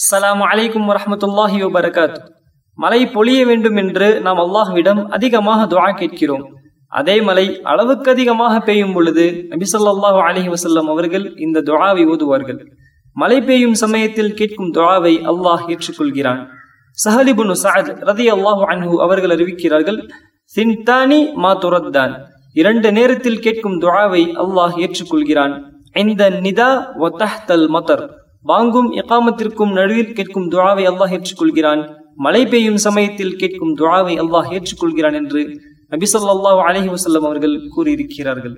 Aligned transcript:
அஸ்லாம் 0.00 0.42
அலைக்கும் 0.50 0.86
வரமத்துல்லாஹி 0.90 1.58
வபரகாத் 1.62 2.18
மழை 2.74 3.06
பொழிய 3.06 3.40
வேண்டும் 3.46 3.76
என்று 3.76 4.20
நாம் 4.20 4.38
அல்லாஹ்விடம் 4.38 5.00
அதிகமாக 5.08 5.66
துவா 5.66 5.88
கேட்கிறோம். 5.96 6.44
அதே 6.88 7.20
மலை 7.20 7.60
அளவுக்கு 7.62 8.10
அதிகமாக 8.10 8.60
பெய்யும் 8.60 8.92
பொழுது 8.92 9.24
நபிசல்லாஹு 9.50 10.20
அலஹி 10.28 10.54
வசல்லம் 10.54 10.88
அவர்கள் 10.92 11.36
இந்த 11.36 11.60
துவாவை 11.60 12.04
ஓதுவார்கள். 12.12 12.60
மழை 13.12 13.42
பெய்யும் 13.42 13.74
சமயத்தில் 13.74 14.34
கேட்கும் 14.34 14.72
துவாவை 14.72 15.14
அல்லாஹ் 15.32 15.66
ஏற்றுக்கொள்கிறான். 15.72 16.40
சஹலிபுன் 17.04 17.52
சாத் 17.64 17.90
ரதி 18.10 18.26
அல்லாஹு 18.36 18.64
அன்ஹு 18.72 18.96
அவர்கள் 18.96 19.34
அறிவிக்கிறார்கள் 19.36 20.10
சின்தானி 20.56 21.20
மா 21.34 21.52
துரத்தான். 21.54 22.14
இரண்டு 22.52 22.92
நேரத்தில் 22.92 23.38
கேட்கும் 23.38 23.80
துவாவை 23.80 24.24
அல்லாஹ் 24.44 24.78
ஏற்றுக்கொள்கிறான். 24.86 25.54
இந்த 25.94 26.30
நிதா 26.30 26.70
ஒத்தஹ்தல் 27.06 27.68
மதர். 27.76 28.04
வாங்கும் 28.44 28.90
எகாமத்திற்கும் 29.00 29.72
நடுவில் 29.78 30.14
கேட்கும் 30.18 30.46
துழாவை 30.52 30.84
அல்லாஹ் 30.90 31.14
ஏற்றுக்கொள்கிறான். 31.16 31.82
மழை 32.24 32.42
பெய்யும் 32.52 32.80
சமயத்தில் 32.86 33.36
கேட்கும் 33.40 33.74
துழாவை 33.80 34.14
அல்லாஹ் 34.22 34.48
ஏற்றுக்கொள்கிறான் 34.56 35.16
என்று 35.20 35.40
நபி 35.92 36.06
அலஹி 36.68 36.90
வசல்லம் 36.96 37.26
அவர்கள் 37.28 37.56
கூறியிருக்கிறார்கள். 37.74 38.54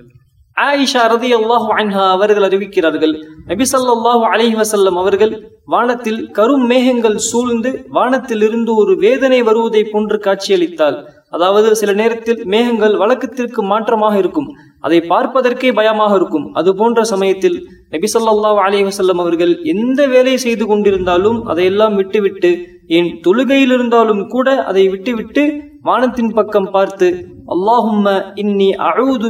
ஆயிஷா 0.57 1.03
ரதியல்லாஹு 1.13 1.69
அன்ஹா 1.79 2.03
அவர்கள் 2.15 2.45
அறிவிக்கிறார்கள் 2.47 3.13
நபிசல்லாஹு 3.51 4.23
அலஹி 4.33 4.55
வசல்லம் 4.61 4.97
அவர்கள் 5.01 5.33
வானத்தில் 5.73 6.21
கரும் 6.37 6.65
மேகங்கள் 6.71 7.17
சூழ்ந்து 7.29 7.69
வானத்திலிருந்து 7.97 8.71
ஒரு 8.81 8.93
வேதனை 9.05 9.39
வருவதை 9.49 9.83
போன்று 9.93 10.17
காட்சியளித்தால் 10.25 10.97
அதாவது 11.35 11.69
சில 11.81 11.91
நேரத்தில் 12.01 12.41
மேகங்கள் 12.53 12.95
வழக்கத்திற்கு 13.01 13.61
மாற்றமாக 13.71 14.15
இருக்கும் 14.23 14.49
அதை 14.85 14.99
பார்ப்பதற்கே 15.11 15.69
பயமாக 15.79 16.13
இருக்கும். 16.19 16.45
அது 16.59 16.69
போன்ற 16.79 17.03
சமயத்தில் 17.13 17.57
நபி 17.93 18.07
ஸல்லல்லாஹு 18.07 18.59
அலைஹி 18.59 18.83
அவர்கள் 19.19 19.59
எந்த 19.63 20.07
வேலையை 20.07 20.37
செய்து 20.37 20.65
கொண்டிருந்தாலும் 20.65 21.45
அதையெல்லாம் 21.45 21.95
விட்டுவிட்டு 21.95 22.51
என் 22.87 23.19
தொழுகையில் 23.21 23.71
இருந்தாலும் 23.71 24.27
கூட 24.27 24.63
அதை 24.63 24.87
விட்டுவிட்டு 24.87 25.43
வானத்தின் 25.83 26.33
பக்கம் 26.33 26.71
பார்த்து 26.71 27.07
அல்லாஹும்ம 27.47 28.09
இன்னி 28.35 28.69
அஊது 28.79 29.29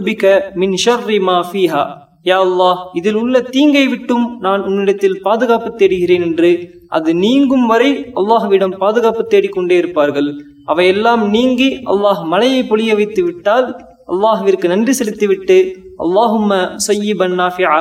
மின் 0.56 0.76
ஷர்ரி 0.86 1.20
மா 1.20 1.38
ஃபீஹா. 1.52 1.84
யா 2.26 2.38
அல்லாஹ் 2.38 2.80
இதில் 2.94 3.16
உள்ள 3.16 3.40
தீங்கை 3.42 3.88
விட்டும் 3.88 4.40
நான் 4.40 4.62
உன்னிடத்தில் 4.62 5.22
பாதுகாப்பு 5.22 5.70
தேடுகிறேன் 5.72 6.22
என்று 6.22 6.52
அது 6.88 7.14
நீங்கும் 7.14 7.66
வரை 7.66 7.90
அல்லாஹ்விடம் 8.16 8.76
பாதுகாப்பு 8.78 9.24
தேடிக்கொண்டே 9.24 9.78
இருப்பார்கள். 9.78 10.30
அவையெல்லாம் 10.66 11.30
நீங்கி 11.30 11.70
அல்லாஹ் 11.86 12.22
மலையை 12.24 12.62
பொழிய 12.64 12.96
வைத்து 12.96 13.24
விட்டால் 13.24 13.68
அல்லாஹ்விற்கு 14.08 14.68
நன்றி 14.68 14.92
செலுத்திவிட்டு 14.92 15.58
அல்லாஹும்ம 16.00 16.54
சையிபன் 16.78 17.36
நாஃபியா 17.36 17.74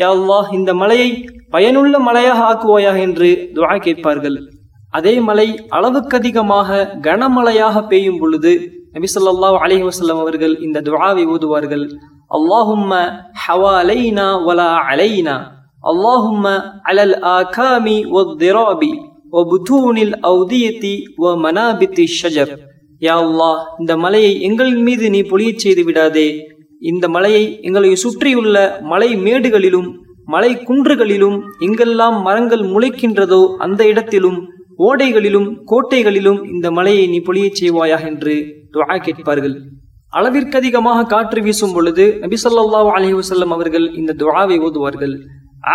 யா 0.00 0.08
அல்லாஹ் 0.16 0.48
இந்த 0.58 0.70
மலையை 0.82 1.08
பயனுள்ள 1.54 1.94
மலையாக 2.06 2.38
ஆக்குவாயாக 2.50 2.98
என்று 3.06 3.28
துவா 3.56 3.74
கேட்பார்கள். 3.86 4.38
அதே 4.98 5.12
மலை 5.28 5.46
அளவுக்கு 5.76 6.16
அதிகமாக 6.20 6.78
கனமழையாக 7.06 7.82
பெய்யும் 7.92 8.18
பொழுது 8.22 8.52
நபி 8.96 9.08
ஸல்லல்லாஹு 9.14 9.56
அலைஹி 9.64 9.82
அவர்கள் 10.24 10.54
இந்த 10.66 10.82
துவாவை 10.88 11.24
ஓதுவார்கள். 11.34 11.84
அல்லாஹும்ம 12.36 12.92
ஹவாலைனா 13.44 14.26
வலா 14.48 14.68
அலைனா 14.90 15.36
அல்லாஹும்ம 15.92 16.46
அலல் 16.90 17.16
ஆகாமி 17.38 17.96
வத்திராபி 18.16 18.92
வபுதூனில் 19.36 20.14
அவுதியத்தி 20.30 20.94
வ 21.22 21.34
மனாபித்தி 21.44 22.04
ஷஜர். 22.20 22.52
யா 23.06 23.14
அல்லாஹ் 23.26 23.60
இந்த 23.82 23.92
மலையை 24.04 24.32
எங்களின் 24.48 24.82
மீது 24.88 25.06
நீ 25.14 25.22
பொழியச் 25.30 25.62
செய்து 25.64 25.84
விடாதே. 25.88 26.28
இந்த 26.90 27.04
மலையை 27.14 27.44
எங்களை 27.68 27.90
சுற்றியுள்ள 28.04 28.56
மலை 28.92 29.10
மேடுகளிலும் 29.26 29.88
மலை 30.34 30.50
குன்றுகளிலும் 30.68 31.38
எங்கெல்லாம் 31.66 32.16
மரங்கள் 32.26 32.64
முளைக்கின்றதோ 32.74 33.40
அந்த 33.64 33.80
இடத்திலும் 33.92 34.38
ஓடைகளிலும் 34.86 35.48
கோட்டைகளிலும் 35.70 36.40
இந்த 36.52 36.66
மலையை 36.78 37.04
நீ 37.12 37.18
பொழியச் 37.26 37.58
செய்வாயாக 37.60 38.04
என்று 38.12 38.34
துவா 38.74 38.96
கேட்பார்கள். 39.06 39.54
அளவிற்கு 40.18 40.56
அதிகமாக 40.60 41.06
காற்று 41.12 41.40
வீசும் 41.46 41.74
பொழுது 41.76 42.04
நபி 42.24 42.36
ஸல்லல்லாஹு 42.44 43.14
வசல்லம் 43.20 43.54
அவர்கள் 43.56 43.86
இந்த 44.00 44.16
துவாவை 44.22 44.56
ஓதுவார்கள். 44.66 45.14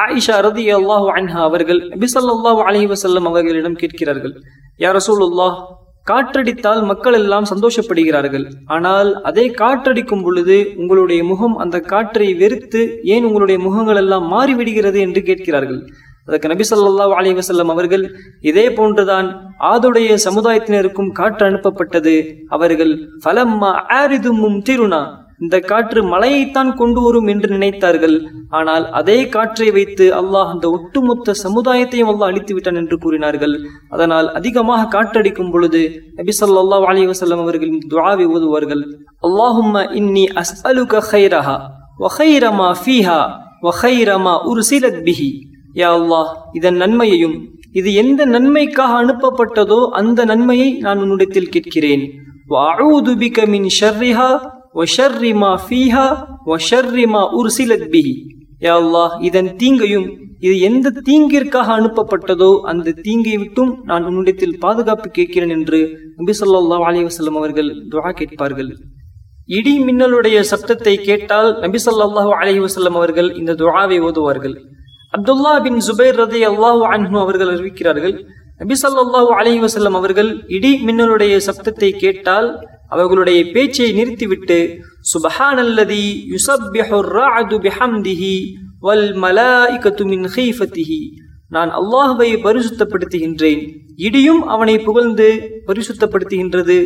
ஆயிஷா 0.02 0.36
ரதியல்லாஹு 0.48 1.08
அன்ஹா 1.18 1.42
அவர்கள் 1.50 1.80
நபி 1.94 2.08
ஸல்லல்லாஹு 2.16 2.88
வசல்லம் 2.94 3.28
அவர்களிடம் 3.32 3.80
கேட்கிறார்கள் 3.82 4.36
யா 4.84 4.92
ரசூலுல்லாஹ் 5.00 5.56
காற்றடித்தால் 6.08 6.82
மக்கள் 6.86 7.14
எல்லாம் 7.14 7.48
சந்தோஷப்படுகிறார்கள். 7.52 8.46
ஆனால் 8.66 9.10
அதே 9.22 9.46
காற்றடிக்கும் 9.50 10.24
பொழுது 10.24 10.74
உங்களுடைய 10.76 11.24
முகம் 11.24 11.56
அந்த 11.58 11.80
காற்றை 11.80 12.34
வெறுத்து 12.34 13.02
ஏன் 13.04 13.24
உங்களுடைய 13.24 13.60
முகங்கள் 13.68 13.96
எல்லாம் 13.96 14.26
மாறிவிடுகிறது 14.34 15.00
என்று 15.00 15.24
கேட்கிறார்கள். 15.24 15.82
அதற்கு 16.28 16.48
நபி 16.48 16.66
சொல்லா 16.70 17.06
அலி 17.20 17.32
வசல்லம் 17.34 17.72
அவர்கள் 17.74 18.04
இதே 18.40 18.66
போன்றுதான் 18.70 19.28
ஆதுடைய 19.72 20.18
சமுதாயத்தினருக்கும் 20.26 21.12
காற்று 21.12 21.46
அனுப்பப்பட்டது. 21.50 22.16
அவர்கள் 22.48 22.94
ஃபலம்மா 23.26 23.72
ஆரிதும் 24.00 24.62
திருணா 24.62 25.02
இந்த 25.44 25.56
காற்று 25.70 26.02
மலையைத்தான் 26.14 26.72
கொண்டு 26.80 27.02
வரும் 27.06 27.28
என்று 27.34 27.48
நினைத்தார்கள். 27.56 28.16
ஆனால் 28.58 28.86
அதே 29.00 29.18
காற்றை 29.36 29.68
வைத்து 29.78 30.06
அல்லாஹ் 30.20 30.50
அந்த 30.54 30.66
ஒட்டுமொத்த 30.78 31.36
சமுதாயத்தையும் 31.44 32.12
அல்லாஹ் 32.14 32.32
அழித்து 32.32 32.54
விட்டான் 32.56 32.80
என்று 32.82 32.98
கூறினார்கள். 33.04 33.56
அதனால் 33.96 34.28
அதிகமாக 34.40 34.88
காற்றடிக்கும் 34.96 35.52
பொழுது 35.54 35.82
நபி 36.20 36.34
ஸல்லல்லாஹு 36.42 36.88
அலி 36.92 37.06
வசல்லம் 37.12 37.44
அவர்கள் 37.46 37.74
துவாவை 37.94 38.28
ஓதுவார்கள். 38.36 38.84
அல்லாஹும் 39.28 39.78
இன்னி 40.02 40.26
அஸ்அலுக 40.44 41.04
கைரஹா 41.12 41.58
வஹைரமா 42.06 42.68
ஃபீஹா 42.84 43.20
வஹைரமா 43.68 44.36
கைர 44.70 44.92
பிஹி. 45.08 45.32
யா 45.80 45.90
அல்லாஹ் 46.00 46.30
இதன் 46.60 46.78
நன்மையையும் 46.84 47.38
இது 47.80 47.90
எந்த 48.04 48.22
நன்மைக்காக 48.36 48.94
அனுப்பப்பட்டதோ 49.04 49.82
அந்த 50.00 50.20
நன்மையை 50.32 50.70
நான் 50.86 51.02
உன்னிடத்தில் 51.04 51.52
கேட்கிறேன். 51.56 52.06
ஒஷர்ரிமா 54.82 55.52
ஃபீஹா 55.66 56.08
ஒஷர்ரிமா 56.56 57.22
உர்சிலத் 57.40 57.88
பிஹி 57.94 58.16
யா 58.66 58.74
அல்லாஹ் 58.82 59.14
இதன் 59.28 59.52
தீங்கையும் 59.62 60.08
இது 60.46 60.56
எந்த 60.68 60.88
தீங்கிற்காக 61.08 61.70
அனுப்பப்பட்டதோ 61.80 62.52
அந்த 62.72 62.94
தீங்கை 63.06 63.36
விட்டும் 63.42 63.72
நான் 63.90 64.06
உன்னிடத்தில் 64.10 64.56
பாதுகாப்பு 64.66 65.08
கேட்கிறேன் 65.18 65.54
என்று 65.58 65.80
நபி 66.20 66.34
சொல்லா 66.40 66.78
அலி 66.90 67.02
வஸல்லம் 67.08 67.38
அவர்கள் 67.40 67.70
துவா 67.92 68.12
கேட்பார்கள். 68.20 68.70
இடி 69.58 69.74
மின்னலுடைய 69.88 70.38
சப்தத்தை 70.52 70.96
கேட்டால் 71.08 71.50
நபி 71.64 71.80
சொல்லாஹு 71.86 72.32
அலைஹி 72.40 72.62
வஸல்லம் 72.66 72.98
அவர்கள் 73.00 73.30
இந்த 73.40 73.56
துவாவை 73.62 73.98
ஓதுவார்கள். 74.08 74.56
அப்துல்லா 75.14 75.54
பின் 75.66 75.80
ஜுபைர் 75.88 76.20
ரதி 76.24 76.42
அல்லாஹு 76.52 76.82
அன்ஹு 76.96 77.18
அவர்கள் 77.26 77.52
அறிவிக்கிறார்கள் 77.54 78.16
நபி 78.62 78.76
சொல்லாஹு 78.84 79.32
அலைஹி 79.40 79.62
வஸல்லம் 79.66 79.98
அவர்கள் 80.00 80.30
இடி 80.58 80.72
மின்னலுடைய 80.88 81.36
சப்தத்தை 81.48 81.92
கேட்டால் 82.04 82.50
அவர்களுடைய 82.92 83.40
பேச்சை 83.54 83.90
நிறுத்திவிட்டு 84.00 84.60
சுபஹானல்லதி 85.12 86.04
யுசப்பிஹுர் 86.34 87.10
ராது 87.18 87.58
பிஹம்திஹி 87.66 88.36
வல் 88.88 89.10
மலாய்கத்து 89.24 90.04
மின் 90.12 90.28
ஹீஃபத்திஹி 90.36 91.02
நான் 91.56 91.72
அல்லாஹுவை 91.80 92.30
பரிசுத்தப்படுத்துகின்றேன். 92.46 93.62
இடியும் 94.08 94.42
அவனை 94.54 94.76
புகழ்ந்து 94.88 95.28
பரிசுத்தப்படுத்துகின்றது. 95.68 96.78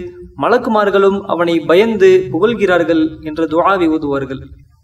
மலக்குமார்களும் 0.44 1.20
அவனை 1.34 1.56
பயந்து 1.70 2.12
புகழ்கிறார்கள் 2.34 3.04
என்ற 3.30 3.42
துவாவை 3.54 3.88
ஓதுவார்கள். 3.96 4.42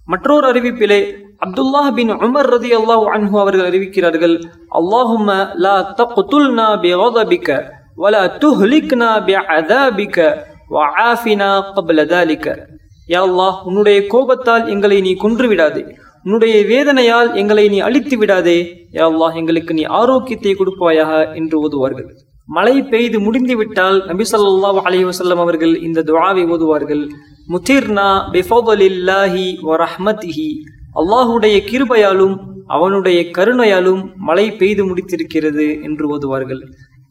மற்றொரு 0.08 0.46
அறிவிப்பிலே 0.52 1.00
அப்துல்லாஹ் 1.46 1.90
பின் 1.98 2.12
உமர் 2.26 2.50
ரதி 2.54 2.72
அல்லாஹ் 2.80 3.06
அன்ஹு 3.16 3.36
அவர்கள் 3.44 3.68
அறிவிக்கிறார்கள் 3.70 4.36
அல்லாஹும 4.80 5.28
லா 5.66 5.76
தகுல்னா 6.00 6.68
பி 6.84 6.92
ஓதபிக்க 7.06 7.50
வல 8.04 8.16
துஹ்லிக்னா 8.44 9.12
பி 9.28 9.36
அதாபிக்க 9.58 10.18
வஆஃபினா 10.76 11.50
கப்ல 11.76 12.06
தாலிக 12.12 12.48
யா 13.10 13.22
உன்னுடைய 13.70 14.00
கோபத்தால் 14.14 14.66
எங்களை 14.74 14.98
நீ 15.08 15.12
கொன்று 15.24 15.48
விடாதே 15.52 15.84
உன்னுடைய 16.26 16.56
வேதனையால் 16.72 17.30
எங்களை 17.42 17.64
நீ 17.74 17.78
அழித்து 17.88 18.16
விடாதே 18.22 18.58
யாழ்லா 18.98 19.28
எங்களுக்கு 19.40 19.72
நீ 19.78 19.84
ஆரோக்கியத்தை 20.00 20.54
கொடுப்பாயாக 20.60 21.12
என்று 21.40 21.56
ஓதுவார்கள். 21.66 22.10
மழை 22.50 22.76
பெய்து 22.92 23.18
முடிந்துவிட்டால் 23.26 23.98
நபி 24.10 24.26
ஸல்லல்லாஹு 24.32 24.80
அலி 24.90 25.00
வசல்லம் 25.10 25.42
அவர்கள் 25.46 25.74
இந்த 25.88 26.04
துவாவை 26.10 26.44
ஓதுவார்கள். 26.54 27.04
முதிர்னா 27.54 28.08
பிஃபதலில்லாஹி 28.36 29.46
வரஹ்மத்ஹி 29.70 30.50
அல்லாஹுடைய 31.02 31.58
கிருபையாலும் 31.70 32.36
அவனுடைய 32.78 33.20
கருணையாலும் 33.38 34.02
மழை 34.30 34.48
பெய்து 34.62 34.84
முடித்திருக்கிறது 34.90 35.68
என்று 35.88 36.06
ஓதுவார்கள். 36.16 36.62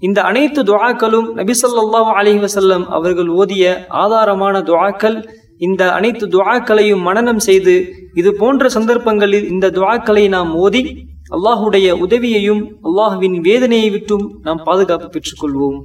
இந்த 0.02 0.22
அனைத்து 0.22 0.60
துவாக்களும் 0.62 1.28
நபிசல்லாஹு 1.36 2.10
அலஹி 2.18 2.38
வசல்லம் 2.38 2.84
அவர்கள் 2.88 3.30
ஓதிய 3.34 3.64
ஆதாரமான 4.02 4.62
துவாக்கள் 4.62 5.16
இந்த 5.58 5.92
அனைத்து 5.92 6.24
துவாக்களையும் 6.28 7.02
மனனம் 7.02 7.38
செய்து 7.38 7.74
இது 8.14 8.34
போன்ற 8.34 8.68
சந்தர்ப்பங்களில் 8.68 9.46
இந்த 9.48 9.70
துவாக்களை 9.70 10.28
நாம் 10.28 10.54
ஓதி 10.56 10.82
அல்லாஹுடைய 11.30 11.88
உதவியையும் 12.04 12.62
அல்லாஹுவின் 12.82 13.36
வேதனையை 13.40 13.90
விட்டும் 13.90 14.26
நாம் 14.42 14.62
பாதுகாப்பு 14.64 15.08
பெற்றுக்கொள்வோம். 15.14 15.78